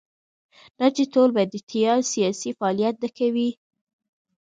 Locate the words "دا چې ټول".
0.77-1.29